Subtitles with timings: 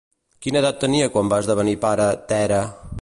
[0.45, 2.65] Quina edat tenia quan va esdevenir pare Tèrah?